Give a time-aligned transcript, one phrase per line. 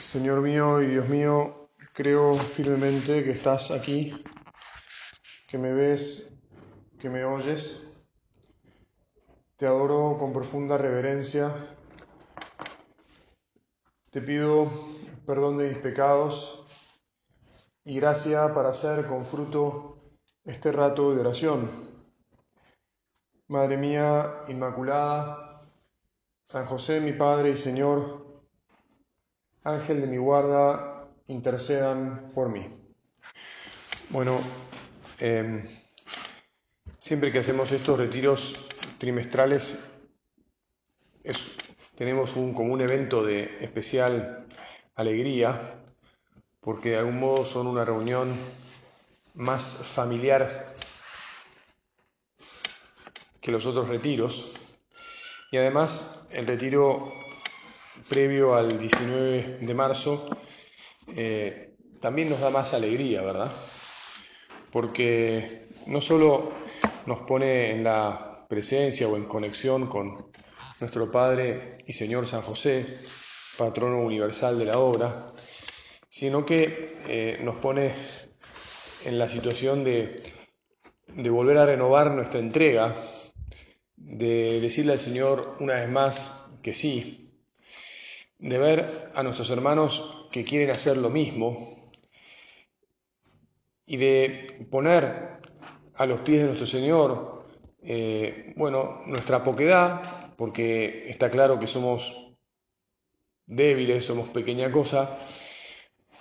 [0.00, 4.22] Señor mío y Dios mío, creo firmemente que estás aquí,
[5.48, 6.32] que me ves,
[7.00, 7.96] que me oyes.
[9.56, 11.52] Te adoro con profunda reverencia.
[14.10, 14.70] Te pido
[15.26, 16.64] perdón de mis pecados
[17.84, 19.98] y gracia para hacer con fruto
[20.44, 21.70] este rato de oración.
[23.48, 25.68] Madre mía Inmaculada,
[26.40, 28.27] San José mi Padre y Señor,
[29.68, 32.66] Ángel de mi guarda, intercedan por mí.
[34.08, 34.40] Bueno,
[35.20, 35.62] eh,
[36.98, 39.78] siempre que hacemos estos retiros trimestrales,
[41.22, 41.54] es,
[41.96, 44.46] tenemos un, como un evento de especial
[44.94, 45.60] alegría,
[46.62, 48.34] porque de algún modo son una reunión
[49.34, 50.74] más familiar
[53.42, 54.54] que los otros retiros.
[55.52, 57.12] Y además el retiro
[58.08, 60.28] previo al 19 de marzo
[61.14, 63.50] eh, también nos da más alegría, ¿verdad?
[64.70, 66.52] Porque no solo
[67.06, 70.30] nos pone en la presencia o en conexión con
[70.80, 73.00] nuestro Padre y Señor San José,
[73.56, 75.26] patrono universal de la obra,
[76.08, 77.92] sino que eh, nos pone
[79.04, 80.22] en la situación de,
[81.08, 82.96] de volver a renovar nuestra entrega,
[83.96, 87.27] de decirle al Señor una vez más que sí,
[88.38, 91.90] de ver a nuestros hermanos que quieren hacer lo mismo
[93.86, 95.40] y de poner
[95.94, 97.44] a los pies de nuestro Señor,
[97.82, 102.36] eh, bueno, nuestra poquedad, porque está claro que somos
[103.46, 105.18] débiles, somos pequeña cosa,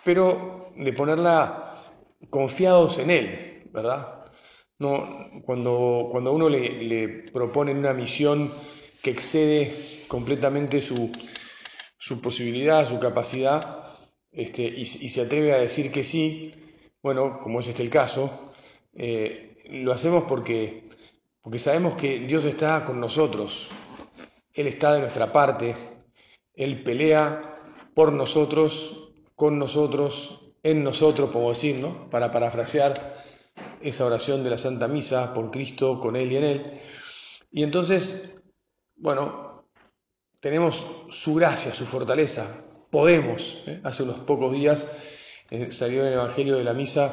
[0.04, 1.84] pero de ponerla
[2.30, 4.26] confiados en Él, ¿verdad?
[4.80, 8.52] No, cuando, cuando uno le, le propone una misión
[9.04, 11.12] que excede completamente su,
[11.98, 13.88] su posibilidad, su capacidad,
[14.32, 16.54] este, y, se atreve a decir que sí,
[17.02, 18.54] bueno, como es este el caso,
[18.94, 20.84] eh, lo hacemos porque,
[21.42, 23.70] porque sabemos que Dios está con nosotros,
[24.54, 25.76] Él está de nuestra parte,
[26.54, 27.60] Él pelea
[27.96, 32.10] por nosotros, con nosotros, en nosotros, como decir, ¿no?
[32.10, 33.26] Para parafrasear
[33.82, 36.82] esa oración de la Santa Misa, por Cristo, con Él y en Él.
[37.52, 38.36] Y entonces,
[38.96, 39.47] bueno,
[40.40, 43.64] tenemos su gracia, su fortaleza, podemos.
[43.68, 43.82] ¿eh?
[43.84, 44.88] Hace unos pocos días
[45.50, 47.12] eh, salió en el Evangelio de la Misa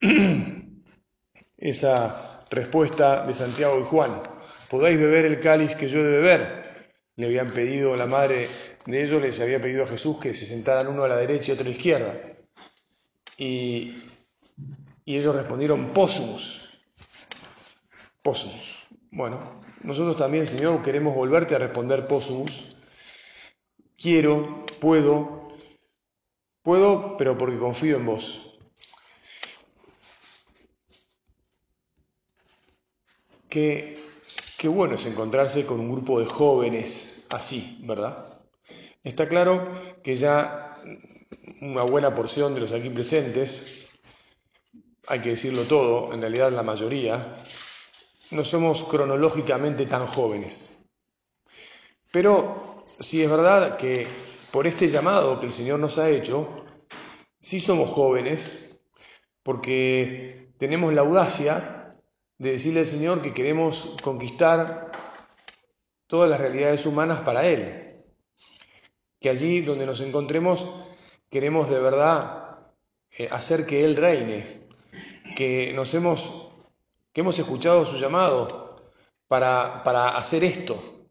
[1.56, 4.22] esa respuesta de Santiago y Juan,
[4.70, 6.92] ¿podéis beber el cáliz que yo he de beber?
[7.16, 8.48] Le habían pedido, la madre
[8.86, 11.54] de ellos les había pedido a Jesús que se sentaran uno a la derecha y
[11.54, 12.14] otro a la izquierda.
[13.36, 14.02] Y,
[15.04, 16.80] y ellos respondieron, pósumos,
[18.22, 18.86] pósumos.
[19.10, 22.76] Bueno, nosotros también, Señor, queremos volverte a responder pósumos.
[23.96, 25.48] Quiero, puedo,
[26.62, 28.58] puedo, pero porque confío en vos.
[33.48, 33.98] Qué,
[34.58, 38.40] qué bueno es encontrarse con un grupo de jóvenes así, ¿verdad?
[39.02, 40.76] Está claro que ya
[41.60, 43.88] una buena porción de los aquí presentes,
[45.06, 47.36] hay que decirlo todo, en realidad la mayoría,
[48.30, 50.84] no somos cronológicamente tan jóvenes.
[52.12, 54.06] Pero si es verdad que
[54.50, 56.64] por este llamado que el Señor nos ha hecho,
[57.40, 58.80] sí somos jóvenes,
[59.42, 61.96] porque tenemos la audacia
[62.38, 64.92] de decirle al Señor que queremos conquistar
[66.06, 68.02] todas las realidades humanas para Él,
[69.20, 70.66] que allí donde nos encontremos
[71.30, 72.58] queremos de verdad
[73.10, 74.68] eh, hacer que Él reine,
[75.36, 76.47] que nos hemos
[77.12, 78.76] que hemos escuchado su llamado
[79.26, 81.06] para, para hacer esto.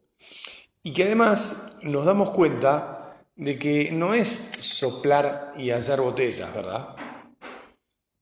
[0.82, 2.98] Y que además nos damos cuenta
[3.36, 6.96] de que no es soplar y hacer botellas, ¿verdad?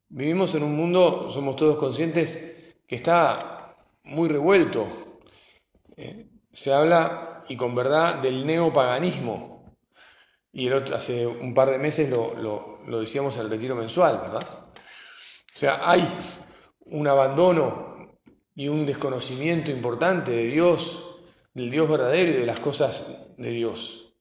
[0.09, 4.87] Vivimos en un mundo, somos todos conscientes, que está muy revuelto.
[5.97, 9.77] Eh, se habla, y con verdad, del neopaganismo.
[10.53, 13.75] Y el otro, hace un par de meses lo, lo, lo decíamos en el retiro
[13.75, 14.67] mensual, ¿verdad?
[15.55, 16.07] O sea, hay
[16.87, 18.17] un abandono
[18.55, 21.21] y un desconocimiento importante de Dios,
[21.53, 24.15] del Dios verdadero y de las cosas de Dios.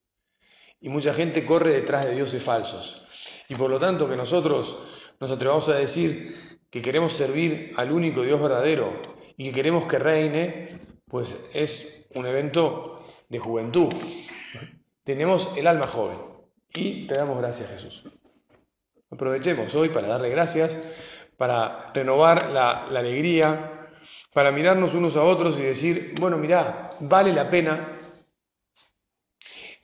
[0.81, 3.05] Y mucha gente corre detrás de dioses falsos.
[3.47, 8.23] Y por lo tanto que nosotros nos atrevamos a decir que queremos servir al único
[8.23, 9.01] Dios verdadero
[9.37, 13.93] y que queremos que reine, pues es un evento de juventud.
[15.03, 16.17] Tenemos el alma joven
[16.73, 18.03] y te damos gracias Jesús.
[19.09, 20.77] Aprovechemos hoy para darle gracias
[21.37, 23.89] para renovar la, alegría,
[24.33, 27.99] para mirarnos unos a otros y decir, bueno, mirá, vale la pena,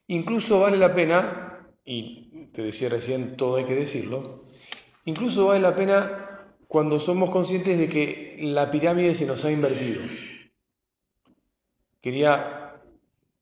[0.07, 4.45] incluso vale la pena, y te decía recién, todo hay que decirlo,
[5.05, 10.01] incluso vale la pena cuando somos conscientes de que la pirámide se nos ha invertido.
[12.01, 12.81] Quería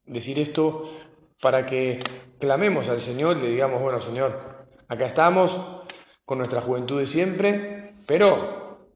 [0.06, 0.92] decir esto
[1.40, 2.00] para que
[2.40, 5.86] clamemos al Señor y le digamos, bueno Señor, acá estamos
[6.26, 7.79] con nuestra juventud de siempre,
[8.10, 8.88] pero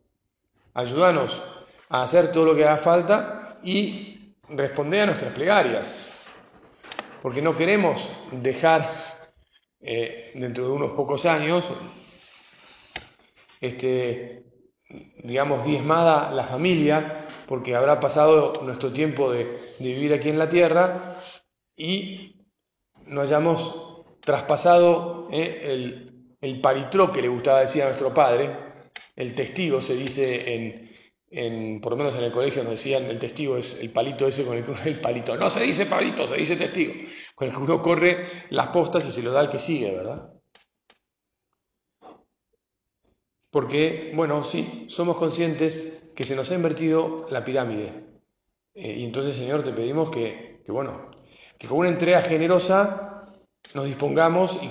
[0.73, 1.39] ayúdanos
[1.87, 6.07] a hacer todo lo que haga falta y responder a nuestras plegarias,
[7.21, 8.89] porque no queremos dejar
[9.81, 11.69] eh, dentro de unos pocos años,
[13.61, 14.45] este,
[15.23, 21.19] digamos, diezmada la familia, porque habrá pasado nuestro tiempo de vivir aquí en la tierra
[21.77, 22.47] y
[23.05, 28.72] no hayamos traspasado eh, el, el palitró que le gustaba decir a nuestro padre,
[29.15, 30.91] el testigo se dice en,
[31.29, 34.45] en, por lo menos en el colegio nos decían, el testigo es el palito ese
[34.45, 36.93] con el que uno, el palito, no se dice palito, se dice testigo,
[37.35, 40.29] con el que uno corre las postas y se lo da al que sigue, ¿verdad?
[43.51, 47.93] Porque, bueno, sí, somos conscientes que se nos ha invertido la pirámide.
[48.73, 51.11] Eh, y entonces, Señor, te pedimos que, que, bueno,
[51.59, 53.13] que con una entrega generosa
[53.73, 54.67] nos dispongamos y,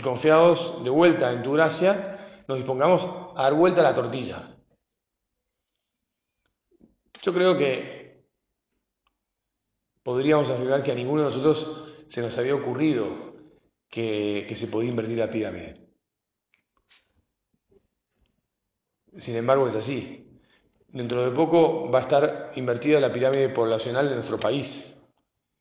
[0.00, 2.11] confiados de vuelta en tu gracia,
[2.48, 3.06] nos dispongamos
[3.36, 4.56] a dar vuelta a la tortilla.
[7.22, 8.24] Yo creo que
[10.02, 13.32] podríamos afirmar que a ninguno de nosotros se nos había ocurrido
[13.88, 15.88] que, se podía invertir la pirámide.
[19.16, 20.40] Sin embargo, es así.
[20.88, 25.00] Dentro de poco va a estar invertida la pirámide poblacional de nuestro país.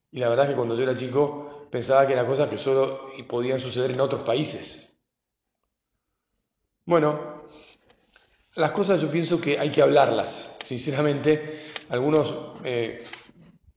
[0.09, 3.07] Y la verdad es que cuando yo era chico pensaba que era cosas que solo
[3.27, 4.90] podían suceder en otros países.
[6.85, 7.43] Bueno,
[8.55, 10.57] las cosas yo pienso que hay que hablarlas.
[10.65, 12.33] Sinceramente, algunos
[12.63, 13.03] eh,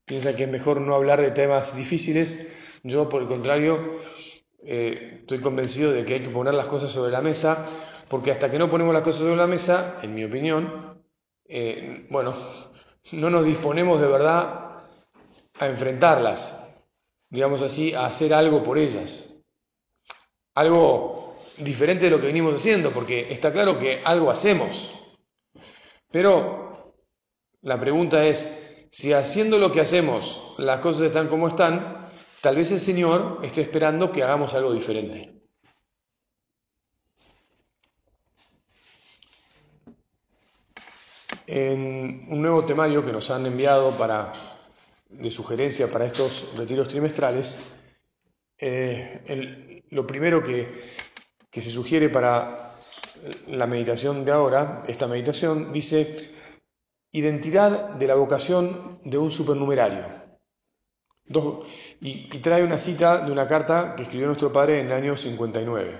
[0.05, 2.53] piensan que es mejor no hablar de temas difíciles.
[2.83, 4.01] Yo, por el contrario,
[4.63, 7.69] eh, estoy convencido de que hay que poner las cosas sobre la mesa,
[8.09, 11.03] porque hasta que no ponemos las cosas sobre la mesa, en mi opinión,
[11.47, 12.35] eh, bueno,
[13.13, 14.85] no nos disponemos de verdad
[15.61, 16.73] a enfrentarlas,
[17.29, 19.37] digamos así, a hacer algo por ellas.
[20.55, 21.24] Algo
[21.59, 24.93] diferente de lo que venimos haciendo, porque está claro que algo hacemos.
[26.11, 26.95] Pero
[27.63, 32.11] la pregunta es, si haciendo lo que hacemos las cosas están como están,
[32.41, 35.33] tal vez el Señor esté esperando que hagamos algo diferente.
[41.47, 44.33] En un nuevo temario que nos han enviado para
[45.09, 47.75] de sugerencia para estos retiros trimestrales,
[48.59, 50.83] eh, lo primero que,
[51.55, 52.75] que se sugiere para
[53.47, 56.33] la meditación de ahora, esta meditación, dice
[57.13, 60.05] identidad de la vocación de un supernumerario.
[62.01, 65.17] y, y, trae una cita de una carta que escribió nuestro padre en el año
[65.17, 65.97] 59.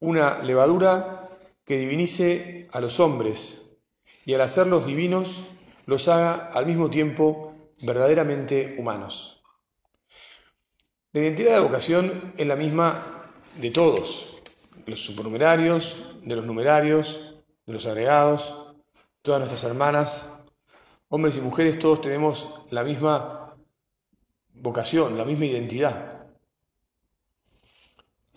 [0.00, 1.30] Una levadura
[1.64, 3.76] que divinice a los hombres
[4.24, 5.40] y al hacerlos divinos
[5.86, 9.44] los haga al mismo tiempo verdaderamente humanos.
[11.12, 13.15] La identidad de la vocación es la misma
[13.58, 14.42] de todos,
[14.86, 17.34] los supernumerarios, de los numerarios,
[17.66, 18.74] de los agregados,
[19.22, 20.30] todas nuestras hermanas,
[21.08, 23.56] hombres y mujeres, todos tenemos la misma
[24.54, 26.26] vocación, la misma identidad.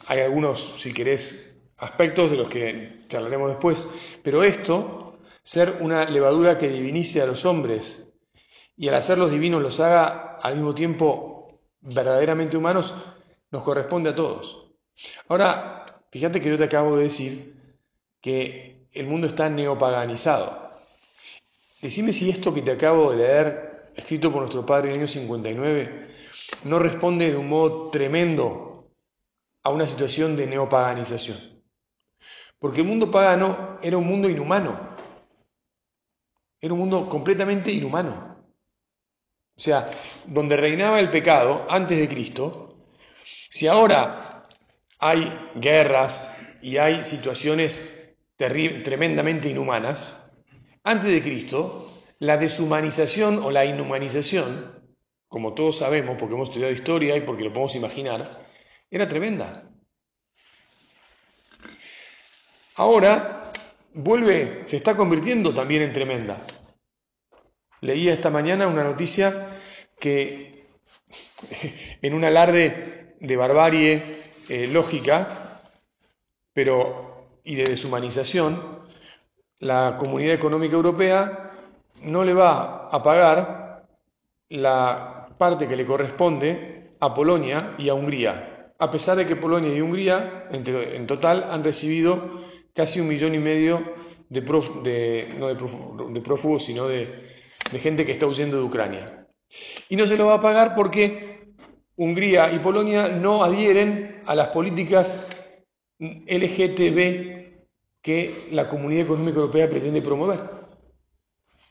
[0.08, 3.88] Hay algunos, si querés, aspectos de los que charlaremos después,
[4.24, 8.12] pero esto, ser una levadura que divinice a los hombres
[8.78, 12.94] y al hacer los divinos los haga al mismo tiempo verdaderamente humanos,
[13.52, 14.59] nos corresponde a todos.
[15.28, 17.56] Ahora, fíjate que yo te acabo de decir
[18.22, 20.70] que el mundo está neopaganizado.
[21.82, 25.08] Decime si esto que te acabo de leer, escrito por nuestro padre en el año
[25.08, 26.16] 59,
[26.66, 28.90] no responde de un modo tremendo
[29.64, 31.38] a una situación de neopaganización.
[32.60, 34.78] Porque el mundo pagano era un mundo inhumano,
[36.60, 38.38] era un mundo completamente inhumano.
[39.56, 39.90] O sea,
[40.26, 42.78] donde reinaba el pecado antes de Cristo,
[43.50, 44.29] si ahora
[45.00, 50.16] hay guerras y hay situaciones tremendamente inhumanas,
[50.84, 54.80] antes de Cristo, la deshumanización o la inhumanización,
[55.28, 58.46] como todos sabemos porque hemos estudiado historia y porque lo podemos imaginar,
[58.90, 59.70] era tremenda.
[62.76, 63.52] Ahora
[63.94, 66.42] vuelve, se está convirtiendo también en tremenda.
[67.82, 69.60] Leía esta mañana una noticia
[70.00, 70.66] que
[72.02, 74.19] en un alarde de barbarie
[74.50, 75.62] eh, lógica
[76.54, 78.80] pero, y de deshumanización,
[79.60, 81.52] la Comunidad Económica Europea
[82.04, 83.86] no le va a pagar
[84.50, 88.74] la parte que le corresponde a Polonia y a Hungría.
[88.78, 92.42] a pesar de que Polonia y Hungría en total han recibido
[92.74, 93.94] casi un millón y medio
[94.30, 97.30] de, no de, prófugos, sino de,
[97.72, 99.28] de gente que está huyendo de Ucrania.
[99.90, 101.29] Y no se lo va a pagar porque
[102.00, 105.28] Hungría y Polonia no adhieren a las políticas
[106.00, 107.60] LGTB
[108.02, 110.40] que la Comunidad Económica Europea pretende promover.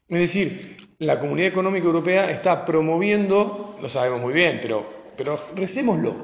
[0.07, 6.15] Es decir, la Comunidad Económica Europea está promoviendo, lo sabemos muy bien, pero, pero recémoslo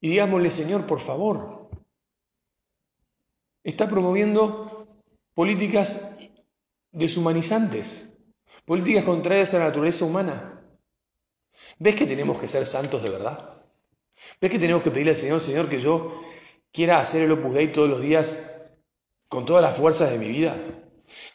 [0.00, 1.68] y digámosle, Señor, por favor,
[3.62, 4.88] está promoviendo
[5.34, 6.16] políticas
[6.90, 8.16] deshumanizantes,
[8.64, 10.63] políticas contrarias a la naturaleza humana.
[11.78, 13.50] ¿Ves que tenemos que ser santos de verdad?
[14.40, 16.22] ¿Ves que tenemos que pedirle al Señor, Señor, que yo
[16.72, 18.70] quiera hacer el Opus Dei todos los días
[19.28, 20.56] con todas las fuerzas de mi vida?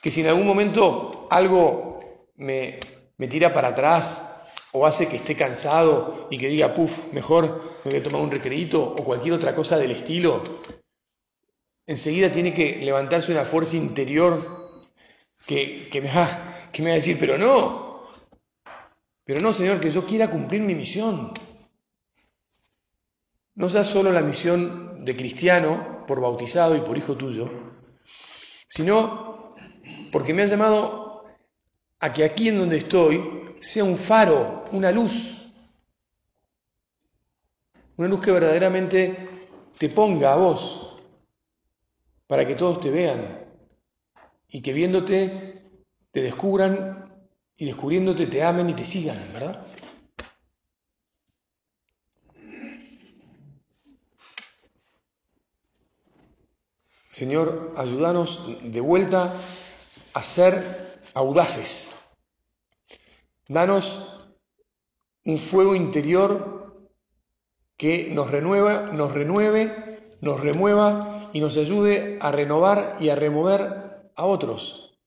[0.01, 1.99] Que si en algún momento algo
[2.35, 2.79] me,
[3.17, 4.25] me tira para atrás
[4.71, 8.31] o hace que esté cansado y que diga, puff, mejor me voy a tomar un
[8.31, 10.43] recreito o cualquier otra cosa del estilo,
[11.87, 14.39] enseguida tiene que levantarse una fuerza interior
[15.45, 17.88] que, que me va a decir, pero no,
[19.29, 21.31] pero no, Señor, que yo quiera cumplir mi misión.
[23.53, 27.47] No sea solo la misión de cristiano por bautizado y por hijo tuyo,
[28.67, 29.53] sino
[30.11, 31.25] porque me ha llamado
[31.99, 35.53] a que aquí en donde estoy sea un faro, una luz,
[37.97, 39.29] una luz que verdaderamente
[39.77, 41.03] te ponga a vos
[42.25, 43.45] para que todos te vean
[44.47, 45.61] y que viéndote
[46.09, 46.98] te descubran
[47.59, 49.67] y descubriéndote te amen y te sigan, ¿verdad?
[57.11, 59.33] Señor, ayúdanos de vuelta
[60.13, 61.93] a ser audaces.
[63.49, 64.31] Danos
[65.25, 66.89] un fuego interior
[67.75, 74.11] que nos renueva, nos renueve, nos remueva y nos ayude a renovar y a remover
[74.15, 74.97] a otros.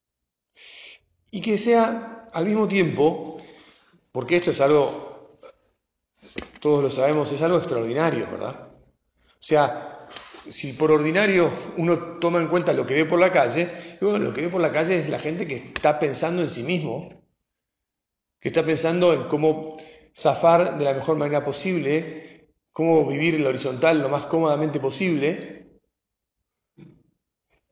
[1.31, 3.39] Y que sea al mismo tiempo,
[4.11, 5.39] porque esto es algo,
[6.61, 8.69] todos lo sabemos, es algo extraordinario, ¿verdad?
[8.69, 10.07] O sea,
[10.49, 13.71] si por ordinario uno toma en cuenta lo que ve por la calle,
[14.01, 16.63] bueno, lo que ve por la calle es la gente que está pensando en sí
[16.63, 17.23] mismo,
[18.41, 19.77] que está pensando en cómo
[20.15, 25.63] zafar de la mejor manera posible, cómo vivir en la horizontal lo más cómodamente posible,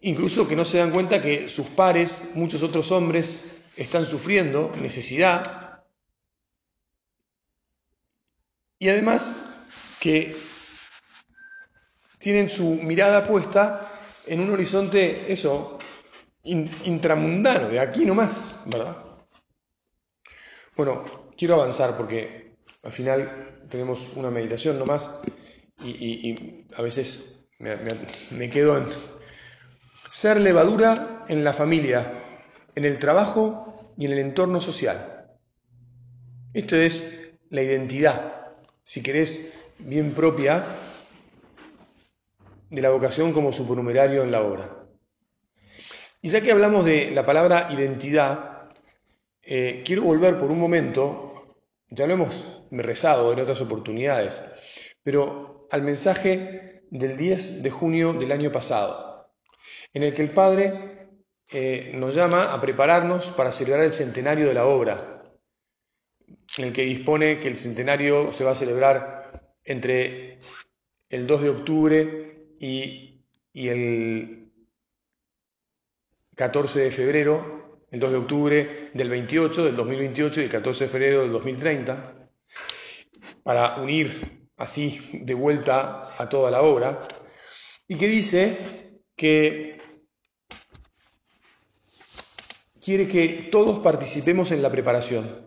[0.00, 5.82] Incluso que no se dan cuenta que sus pares, muchos otros hombres, están sufriendo necesidad.
[8.78, 9.34] Y además
[9.98, 10.36] que
[12.18, 13.90] tienen su mirada puesta
[14.26, 15.78] en un horizonte, eso,
[16.44, 18.98] intramundano, de aquí nomás, ¿verdad?
[20.76, 21.04] Bueno,
[21.36, 25.10] quiero avanzar porque al final tenemos una meditación nomás
[25.82, 28.84] y, y, a veces me quedo en,
[30.10, 32.12] ser levadura en la familia,
[32.74, 35.26] en el trabajo y en el entorno social.
[36.52, 40.64] Esto es la identidad, si querés, bien propia
[42.68, 44.76] de la vocación como supernumerario en la obra.
[46.22, 48.68] Y ya que hablamos de la palabra identidad,
[49.42, 51.56] eh, quiero volver por un momento,
[51.88, 54.44] ya lo hemos rezado en otras oportunidades,
[55.02, 59.10] pero al mensaje del 10 de junio del año pasado
[59.92, 60.99] en el que el Padre
[61.52, 65.22] eh, nos llama a prepararnos para celebrar el centenario de la obra,
[66.56, 70.38] en el que dispone que el centenario se va a celebrar entre
[71.08, 74.52] el 2 de octubre y, y el
[76.36, 80.90] 14 de febrero, el 2 de octubre del 28, del 2028 y el 14 de
[80.90, 82.28] febrero del 2030,
[83.42, 87.08] para unir así de vuelta a toda la obra,
[87.88, 89.69] y que dice que
[92.82, 95.46] quiere que todos participemos en la preparación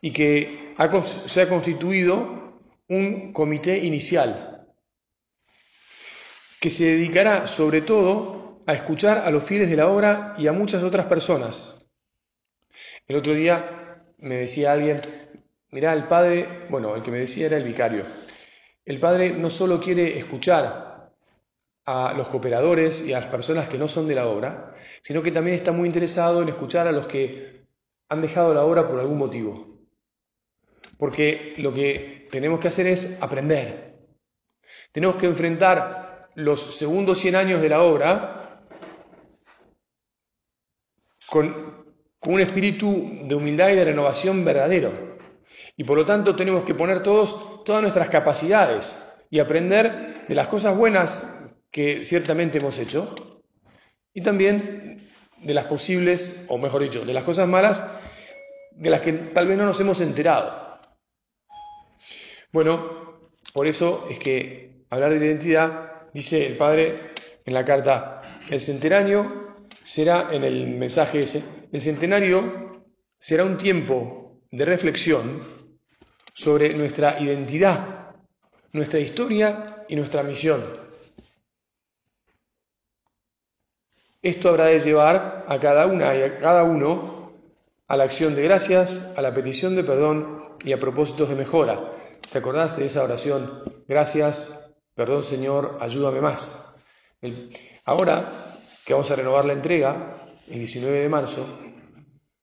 [0.00, 0.74] y que
[1.26, 4.66] se ha constituido un comité inicial
[6.60, 10.52] que se dedicará sobre todo a escuchar a los fieles de la obra y a
[10.52, 11.86] muchas otras personas.
[13.06, 15.00] El otro día me decía alguien,
[15.70, 18.04] mirá, el padre, bueno, el que me decía era el vicario,
[18.84, 20.87] el padre no solo quiere escuchar
[21.90, 25.32] a los cooperadores y a las personas que no son de la obra, sino que
[25.32, 27.64] también está muy interesado en escuchar a los que
[28.10, 29.78] han dejado la obra por algún motivo.
[30.98, 33.96] Porque lo que tenemos que hacer es aprender.
[34.92, 38.66] Tenemos que enfrentar los segundos 100 años de la obra
[41.26, 45.16] con, con un espíritu de humildad y de renovación verdadero.
[45.74, 50.48] Y por lo tanto tenemos que poner todos todas nuestras capacidades y aprender de las
[50.48, 51.38] cosas buenas
[51.70, 53.42] que ciertamente hemos hecho
[54.12, 55.10] y también
[55.42, 57.82] de las posibles, o mejor dicho, de las cosas malas
[58.72, 60.80] de las que tal vez no nos hemos enterado.
[62.52, 67.12] Bueno, por eso es que hablar de identidad, dice el Padre
[67.44, 72.84] en la carta, el centenario será en el mensaje ese, el centenario
[73.18, 75.42] será un tiempo de reflexión
[76.32, 78.14] sobre nuestra identidad,
[78.72, 80.87] nuestra historia y nuestra misión.
[84.20, 87.32] Esto habrá de llevar a cada una y a cada uno
[87.86, 91.92] a la acción de gracias, a la petición de perdón y a propósitos de mejora.
[92.30, 93.62] ¿Te acordás de esa oración?
[93.86, 96.74] Gracias, perdón Señor, ayúdame más.
[97.84, 101.46] ahora que vamos a renovar la entrega, el 19 de marzo,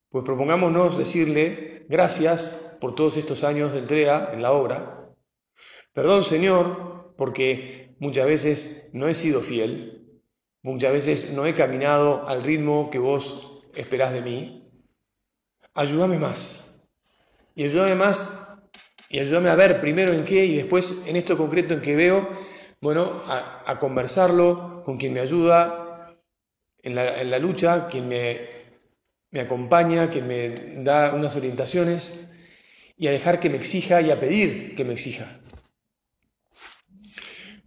[0.10, 5.10] pues propongámonos decirle gracias por todos estos años de entrega en la obra.
[5.91, 10.04] Perdón Señor, porque muchas veces no he sido fiel,
[10.65, 14.67] Muchas veces no he caminado al ritmo que vos esperás de mí.
[15.75, 16.84] Ayúdame más.
[17.53, 18.57] Y ayúdame más
[19.07, 22.27] y ayúdame a ver primero en qué y después en esto concreto en que veo,
[22.81, 26.17] bueno, a, conversarlo con quien me ayuda
[26.81, 28.50] en la, lucha, quien me,
[29.29, 32.27] me acompaña, quien me da unas orientaciones
[32.98, 35.39] y a dejar que me exija y a pedir que me exija.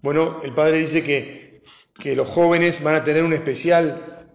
[0.03, 1.48] Bueno, el Padre dice que
[1.99, 4.27] que los jóvenes van a tener una especial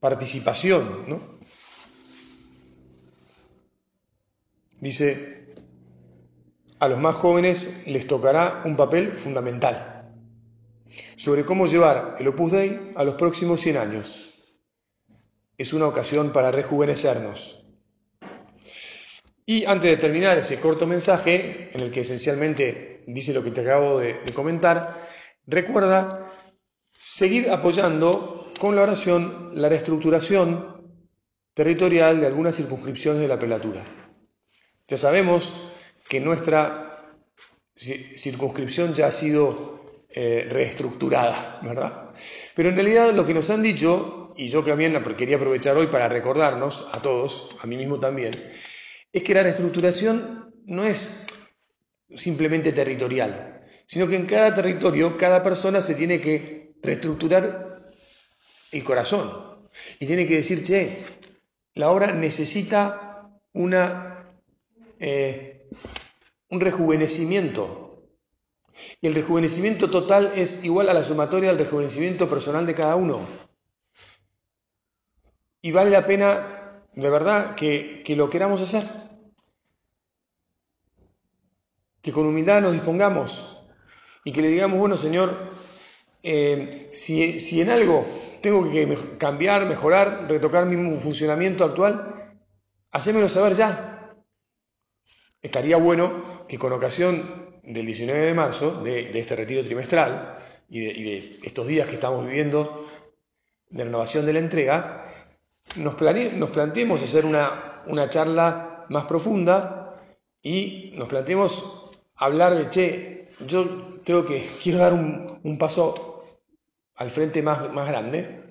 [0.00, 1.38] participación, ¿no?
[4.80, 5.54] Dice,
[6.78, 10.10] a los más jóvenes les tocará un papel fundamental
[11.16, 14.32] sobre cómo llevar el Opus Dei a los próximos 100 años.
[15.58, 17.66] Es una ocasión para rejuvenecernos.
[19.44, 23.62] Y antes de terminar ese corto mensaje, en el que esencialmente dice lo que te
[23.62, 25.07] acabo de, de comentar,
[25.50, 26.30] Recuerda
[26.98, 30.76] seguir apoyando con la oración la reestructuración
[31.54, 33.82] territorial de algunas circunscripciones de la pelatura.
[34.86, 35.72] Ya sabemos
[36.06, 37.14] que nuestra
[37.74, 42.10] circunscripción ya ha sido eh, reestructurada, ¿verdad?
[42.54, 46.10] Pero en realidad lo que nos han dicho, y yo también quería aprovechar hoy para
[46.10, 48.32] recordarnos a todos, a mí mismo también,
[49.10, 51.24] es que la reestructuración no es
[52.14, 53.47] simplemente territorial,
[53.88, 57.86] sino que en cada territorio, cada persona se tiene que reestructurar
[58.70, 59.66] el corazón
[59.98, 61.06] y tiene que decir, che,
[61.72, 64.30] la obra necesita una,
[64.98, 65.66] eh,
[66.50, 68.04] un rejuvenecimiento.
[69.00, 73.26] Y el rejuvenecimiento total es igual a la sumatoria del rejuvenecimiento personal de cada uno.
[75.62, 78.84] Y vale la pena, de verdad, que, que lo queramos hacer.
[82.02, 83.57] Que con humildad nos dispongamos
[84.28, 85.52] y que le digamos, bueno Señor,
[86.22, 88.04] eh, si, en algo
[88.42, 92.36] tengo que cambiar, mejorar, retocar mi funcionamiento actual,
[92.90, 94.12] hacémelo saber ya.
[95.40, 100.36] Estaría bueno que con ocasión del 19 de marzo, de, este retiro trimestral
[100.68, 102.86] y de, estos días que estamos viviendo
[103.70, 105.32] de renovación de la entrega,
[105.76, 105.98] nos,
[106.34, 110.02] nos planteemos hacer una, una charla más profunda
[110.42, 116.24] y nos planteemos hablar de, che, yo tengo que, quiero dar un, paso
[116.94, 118.42] al frente más, más grande.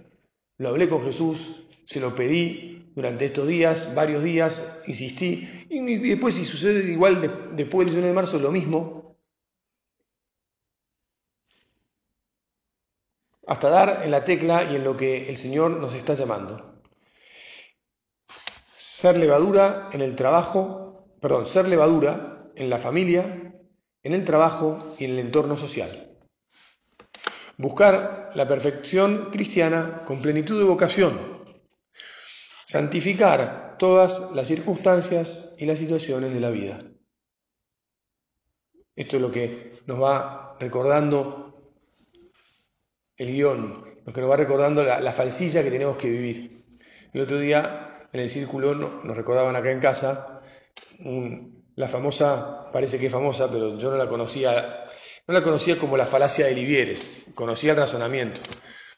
[0.60, 6.36] Lo hablé con Jesús, se lo pedí durante estos días, varios días, insistí, y, después
[6.36, 9.18] si sucede igual después del 19 de marzo, lo mismo.
[13.48, 16.84] Hasta dar en la tecla y en lo que el Señor nos está llamando.
[18.76, 23.47] Ser levadura en el trabajo, perdón, ser levadura en la familia,
[24.08, 26.16] en el trabajo y en el entorno social.
[27.58, 31.44] Buscar la perfección cristiana con plenitud de vocación.
[32.66, 36.86] Santificar todas las circunstancias y las situaciones de la vida.
[38.96, 41.74] Esto es lo que nos va recordando
[43.18, 46.64] el guion, lo que nos va recordando la, falsilla que tenemos que vivir.
[47.12, 50.44] El otro día en el círculo nos recordaban acá en casa
[51.00, 54.86] un, la famosa, parece que es famosa, pero yo no la conocía,
[55.28, 58.42] no la conocía como la falacia de Livieres, conocía el razonamiento,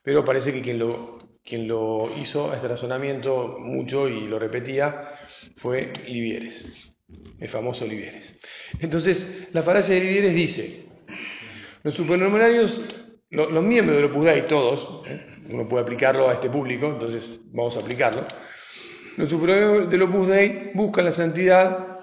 [0.02, 5.12] pero parece que quien lo, quien lo hizo, este razonamiento, mucho y lo repetía,
[5.58, 6.96] fue Livieres,
[7.40, 8.40] el famoso Livieres.
[8.80, 10.86] Entonces, la falacia de Livieres dice,
[11.84, 12.82] los supernumerarios,
[13.30, 15.26] los, miembros de Opus Dei, todos, ¿eh?
[15.50, 18.24] uno puede aplicarlo a este público, entonces vamos a aplicarlo,
[19.18, 21.99] los supernumerarios del Opus Dei buscan la santidad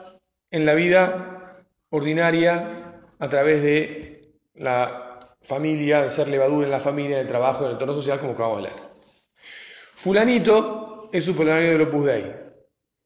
[0.50, 7.18] en la vida ordinaria a través de la familia, de ser levadura en la familia,
[7.18, 8.82] del trabajo, del entorno social, como acabamos de leer.
[9.94, 12.32] Fulanito es suplementario del Opus Dei.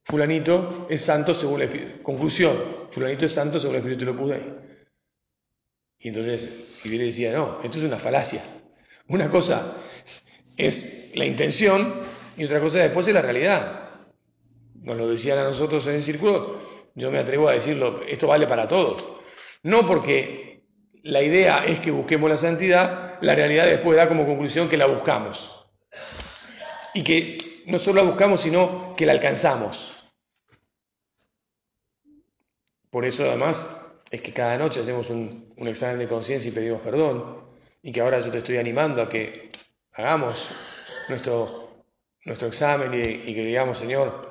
[0.05, 2.03] Fulanito es santo según el Espíritu.
[2.03, 2.57] Conclusión,
[2.91, 4.43] Fulanito es santo según el Espíritu del Opus Dei.
[5.99, 6.51] Y entonces,
[6.83, 8.43] y le decía, no, esto es una falacia.
[9.09, 9.77] Una cosa
[10.57, 11.93] es la intención
[12.37, 13.91] y otra cosa después es la realidad.
[14.83, 16.59] Nos lo decían a nosotros en el círculo,
[16.95, 19.07] yo me atrevo a decirlo, esto vale para todos.
[19.63, 20.65] No porque
[21.03, 24.87] la idea es que busquemos la santidad, la realidad después da como conclusión que la
[24.87, 25.67] buscamos.
[26.95, 29.95] Y que no solo la buscamos, sino que la alcanzamos.
[32.91, 33.65] Por eso además
[34.11, 37.45] es que cada noche hacemos un, examen de conciencia y pedimos perdón.
[37.83, 39.51] Y que ahora yo te estoy animando a que
[39.93, 40.51] hagamos
[41.09, 41.85] nuestro,
[42.25, 44.29] nuestro examen y, que digamos, Señor,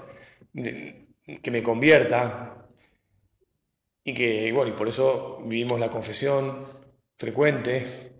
[1.38, 2.68] que me convierta.
[4.04, 6.66] Y que, bueno, y por eso vivimos la confesión
[7.18, 8.14] frecuente.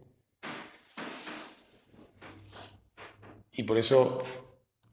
[3.54, 4.24] Y por eso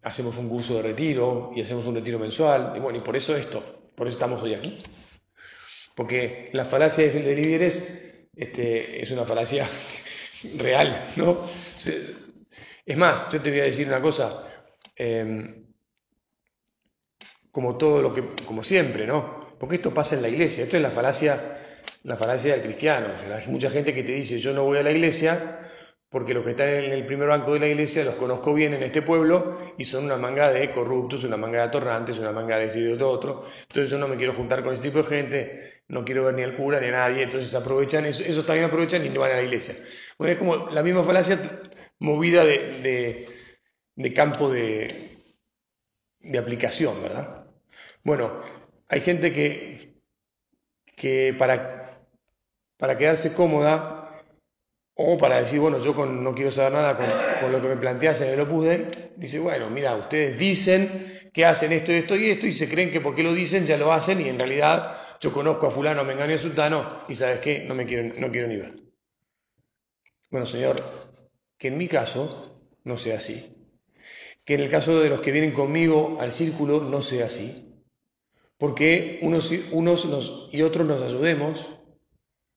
[0.03, 2.73] hacemos un curso de retiro y hacemos un retiro mensual.
[2.77, 4.83] Y bueno, y por eso esto, por eso estamos hoy aquí.
[5.95, 9.69] Porque la falacia de Delibieres este, es una falacia
[10.57, 11.47] real, ¿no?
[12.85, 14.47] Es más, yo te voy a decir una cosa,
[14.95, 15.66] em,
[17.57, 19.57] como todo lo que, como siempre, ¿no?
[19.59, 21.57] Porque esto pasa en la iglesia, esto es la falacia,
[22.03, 23.15] la falacia del cristiano.
[23.35, 25.59] hay mucha gente que te dice, yo no voy a la iglesia
[26.11, 28.83] porque los que están en el primer banco de la iglesia los conozco bien en
[28.83, 32.67] este pueblo y son una manga de corruptos, una manga de atorrantes, una manga de
[32.67, 33.47] esto y de otro.
[33.63, 36.43] Entonces yo no me quiero juntar con ese tipo de gente, no quiero ver ni
[36.43, 39.37] al cura ni a nadie, entonces aprovechan, eso, esos también aprovechan y no van a
[39.37, 39.77] la iglesia.
[40.19, 41.41] Bueno, es como la misma falacia
[42.01, 43.27] movida de,
[44.15, 44.95] campo de,
[46.21, 47.46] de aplicación, ¿verdad?
[48.07, 48.41] Bueno,
[48.87, 49.97] hay gente que,
[50.95, 52.07] que para,
[52.77, 54.23] para quedarse cómoda
[54.95, 56.97] o para decir, bueno, yo no quiero saber nada
[57.41, 61.45] con, lo que me planteas en el Opus Dei, dice, bueno, mira, ustedes dicen que
[61.45, 64.21] hacen esto, esto y esto, y se creen que porque lo dicen ya lo hacen,
[64.21, 67.75] y en realidad yo conozco a fulano, me engaño a sultano, y sabes qué, no
[67.75, 68.73] me quiero, no quiero ni ver.
[70.31, 70.81] Bueno, Señor,
[71.59, 73.53] que en mi caso no sea así.
[74.45, 77.66] Que en el caso de los que vienen conmigo al círculo no sea así.
[78.59, 81.69] Porque unos, unos y otros nos ayudemos,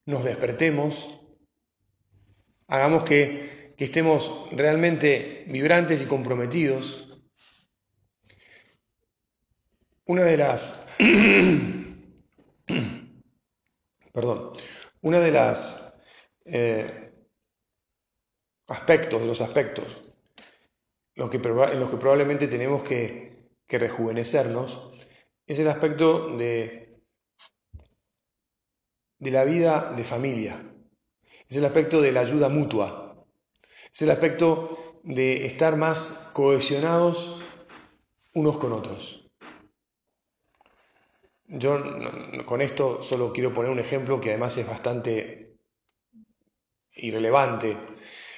[0.06, 1.20] nos despertemos,
[2.68, 7.08] hagamos que, estemos realmente vibrantes y comprometidos.
[10.06, 10.86] Una de las...
[14.14, 14.52] perdón,
[15.02, 15.94] una de las
[16.44, 17.14] eh,
[18.68, 20.10] aspectos, de los aspectos
[21.20, 24.89] los que, en los que probablemente tenemos que, que rejuvenecernos,
[25.50, 27.02] es el aspecto de,
[29.18, 30.64] de la vida de familia.
[31.48, 33.26] Es el aspecto de la ayuda mutua.
[33.92, 37.44] Es el aspecto de estar más cohesionados
[38.36, 39.28] unos con otros.
[41.48, 41.84] Yo
[42.46, 45.58] con esto solo quiero poner un ejemplo que además es bastante
[46.94, 47.76] irrelevante,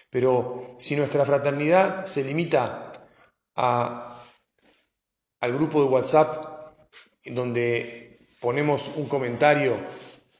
[0.10, 2.94] pero si nuestra fraternidad se limita
[3.58, 4.24] a,
[5.42, 6.51] al grupo de WhatsApp
[7.26, 9.78] donde ponemos un comentario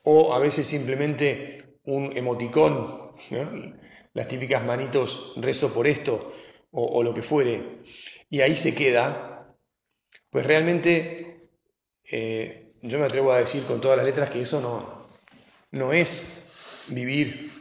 [0.04, 3.12] o a veces simplemente un emoticón,
[4.14, 6.32] las típicas manitos rezo por esto
[6.70, 7.82] o, lo que fuere,
[8.30, 9.54] y ahí se queda,
[10.30, 11.48] pues realmente
[12.10, 15.08] eh, yo me atrevo a decir con todas las letras que eso no,
[15.70, 16.50] no es
[16.88, 17.52] vivir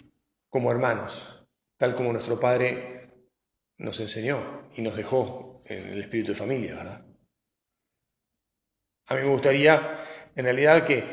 [0.50, 1.46] como hermanos,
[1.78, 3.10] tal como nuestro Padre
[3.78, 7.11] nos enseñó y nos dejó en el espíritu de familia, ¿verdad?
[9.12, 10.00] A mí me gustaría,
[10.38, 11.04] en realidad, que,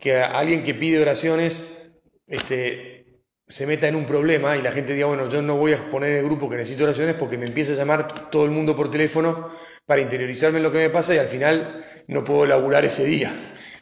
[0.00, 1.90] que alguien que pide oraciones
[2.26, 5.90] este, se meta en un problema y la gente diga, bueno, yo no voy a
[5.90, 8.74] poner en el grupo que necesito oraciones porque me empieza a llamar todo el mundo
[8.74, 9.50] por teléfono
[9.84, 13.30] para interiorizarme en lo que me pasa y al final no puedo laburar ese día.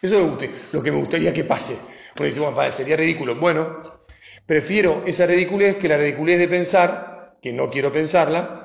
[0.03, 1.79] Eso es lo que me gustaría que pase.
[2.17, 3.37] Uno dice, bueno, padre, sería ridículo.
[3.37, 4.03] Bueno,
[4.45, 8.61] prefiero esa ridiculez que la ridiculez de pensar, que no quiero pensarla,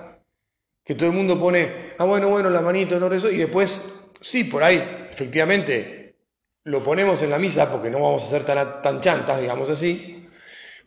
[0.86, 4.44] que todo el mundo pone, ah, bueno, bueno, la manito, no rezo, y después, sí,
[4.46, 6.16] por ahí, efectivamente,
[6.64, 10.28] lo ponemos en la misa porque no vamos a ser tan, tan chantas, digamos así,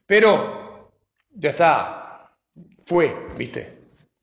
[0.05, 0.92] pero
[1.31, 2.35] ya está,
[2.85, 3.79] fue, viste.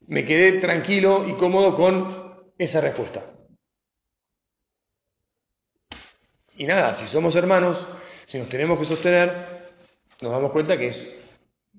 [0.07, 3.23] Me quedé tranquilo y cómodo con esa respuesta.
[6.57, 7.87] Y nada, si somos hermanos,
[8.25, 9.31] si nos tenemos que sostener,
[10.21, 11.25] nos damos cuenta que es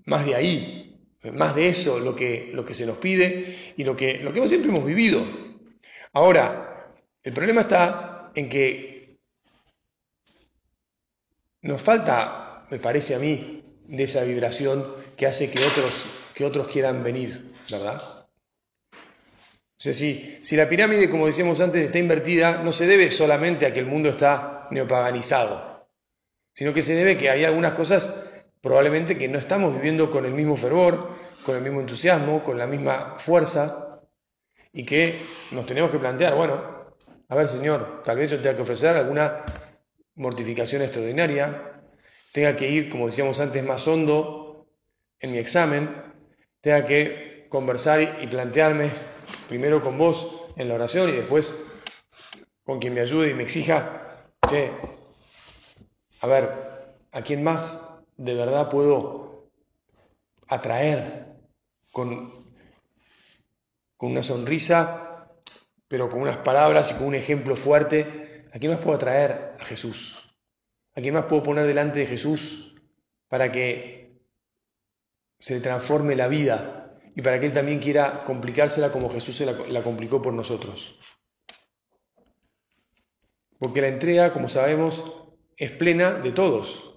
[0.07, 0.99] más de ahí,
[1.35, 4.49] más de eso lo que, lo que se nos pide y lo que, lo que
[4.49, 5.25] siempre hemos vivido.
[6.12, 6.75] Ahora,
[7.26, 9.18] el problema está en que
[11.62, 16.68] nos falta, me parece a mí, de esa vibración que hace que otros, que otros
[16.68, 18.28] quieran venir, ¿verdad?
[18.92, 23.66] O sea, si, si la pirámide, como decíamos antes, está invertida, no se debe solamente
[23.66, 25.88] a que el mundo está neopaganizado,
[26.54, 28.08] sino que se debe que hay algunas cosas
[28.60, 31.10] probablemente que no estamos viviendo con el mismo fervor,
[31.44, 34.00] con el mismo entusiasmo, con la misma fuerza,
[34.72, 35.18] y que
[35.50, 36.75] nos tenemos que plantear, bueno,
[37.28, 39.44] a ver Señor, tal vez yo tenga que ofrecer alguna
[40.14, 41.82] mortificación extraordinaria,
[42.32, 44.66] tenga que ir, como decíamos antes, más hondo
[45.20, 45.90] en mi examen,
[46.60, 48.90] tenga que conversar y plantearme
[49.48, 51.54] primero con vos en la oración y después
[52.64, 54.70] con quien me ayude y me exija, che,
[56.20, 56.50] a ver,
[57.12, 59.48] ¿a quién más de verdad puedo
[60.48, 61.26] atraer
[61.92, 62.32] con,
[63.96, 65.15] con una sonrisa,
[65.88, 68.46] pero con unas palabras y con un ejemplo fuerte?
[68.53, 69.57] ¿A quién más puedo atraer?
[69.61, 70.35] A Jesús.
[70.94, 72.77] ¿A quién más puedo poner delante de Jesús
[73.29, 74.07] para que
[75.38, 79.46] se le transforme la vida y para que Él también quiera complicársela como Jesús se
[79.46, 80.99] la, complicó por nosotros.
[83.59, 85.03] Porque la entrega, como sabemos,
[85.57, 86.94] es plena de todos.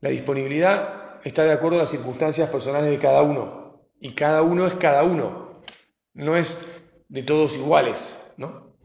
[0.00, 3.88] La disponibilidad está de acuerdo a las circunstancias personales de cada uno.
[4.00, 5.62] Y cada uno es cada uno.
[6.12, 6.58] No es
[7.14, 8.76] de todos iguales, ¿no?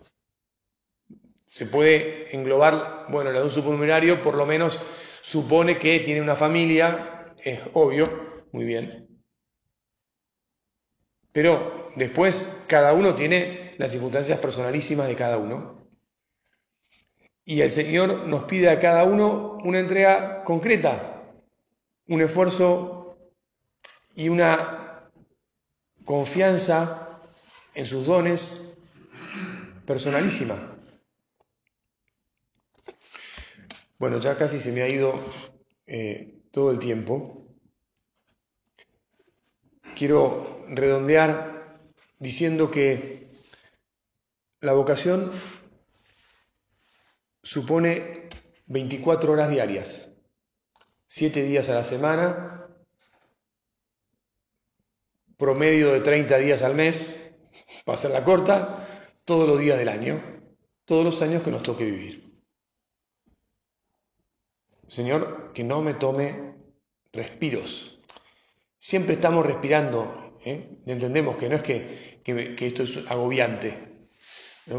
[1.45, 4.79] Se puede englobar, bueno, la de un por lo menos
[5.21, 9.23] supone que tiene una familia, es obvio, muy bien.
[11.31, 15.89] Pero después cada uno tiene las circunstancias personalísimas de cada uno.
[17.45, 21.33] Y el Señor nos pide a cada uno una entrega concreta,
[22.07, 23.17] un esfuerzo
[24.13, 25.09] y una
[26.05, 27.08] confianza
[27.79, 28.77] en sus dones
[29.85, 30.75] personalísima.
[33.97, 35.17] Bueno, ya casi se me ha ido
[35.87, 37.47] eh, todo el tiempo.
[39.95, 41.79] Quiero redondear
[42.19, 43.29] diciendo que
[44.59, 45.31] la vocación
[47.41, 48.27] supone
[48.65, 50.11] 24 horas diarias,
[51.07, 52.67] 7 días a la semana,
[55.37, 57.18] promedio de 30 días al mes,
[57.89, 58.87] para hacer la corta,
[59.25, 60.21] todos los días del año,
[60.85, 62.39] todos los años que nos toque vivir.
[64.87, 66.53] Señor, que no me tome
[67.11, 67.99] respiros.
[68.77, 70.69] Siempre estamos respirando ¿eh?
[70.85, 72.21] Entendemos que no es que,
[72.59, 74.07] esto es agobiante,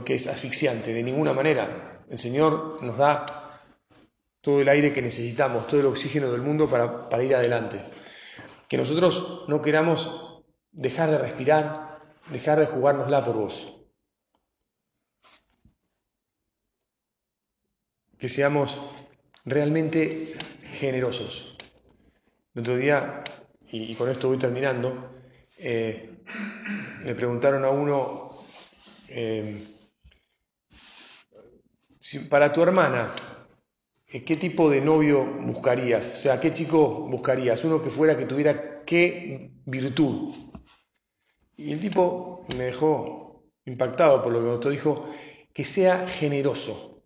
[0.05, 2.05] que es asfixiante, de ninguna manera.
[2.09, 3.61] El Señor nos da
[4.41, 7.81] todo el aire que necesitamos, todo el oxígeno del mundo para, para ir adelante.
[8.69, 11.90] Que nosotros no queramos dejar de respirar,
[12.33, 13.77] dejar de jugárnosla por vos.
[18.19, 18.79] Que seamos
[19.45, 21.57] realmente generosos.
[22.55, 23.25] El otro día,
[23.71, 25.23] y con esto voy terminando,
[25.57, 26.11] eh,
[27.05, 28.31] le preguntaron a uno,
[29.09, 29.67] eh,
[32.29, 33.15] para tu hermana,
[34.07, 36.15] eh, ¿qué tipo de novio buscarías?
[36.15, 37.65] O sea, ¿qué chico buscarías?
[37.65, 40.50] Uno que fuera, que tuviera qué virtud.
[41.61, 45.09] Y el tipo me dejó impactado por lo que otro dijo,
[45.53, 47.03] que sea generoso.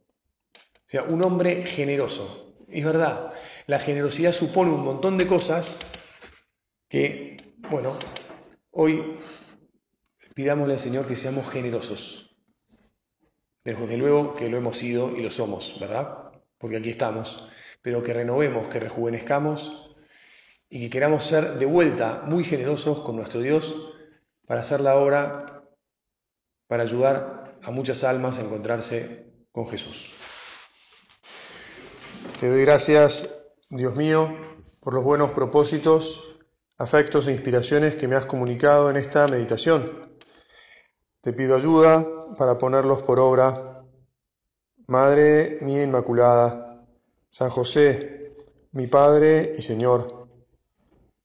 [0.55, 2.55] O sea, un hombre generoso.
[2.69, 3.33] Es verdad,
[3.67, 5.79] la generosidad supone un montón de cosas
[6.89, 7.99] que, bueno,
[8.77, 9.21] Hoy
[10.35, 12.37] pidámosle al Señor que seamos generosos.
[13.63, 16.33] Desde luego que lo hemos sido y lo somos, ¿verdad?
[16.59, 17.49] Porque aquí estamos.
[17.83, 19.95] Pero que renovemos, que rejuvenezcamos
[20.69, 23.94] y que queramos ser de vuelta muy generosos con nuestro Dios
[24.47, 25.65] para hacer la obra,
[26.67, 30.15] para ayudar a muchas almas a encontrarse con Jesús.
[32.41, 33.29] Te doy gracias,
[33.71, 34.37] Dios mío,
[34.81, 36.35] por los buenos propósitos
[36.79, 40.19] afectos e inspiraciones que me has comunicado en esta meditación.
[41.21, 43.85] Te pido ayuda para ponerlos por obra.
[44.87, 46.85] Madre mía Inmaculada,
[47.31, 48.35] San José,
[48.73, 50.29] mi Padre y Señor,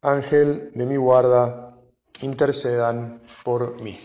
[0.02, 1.69] Ángel de mi guarda,
[2.22, 4.00] intercedan por mí.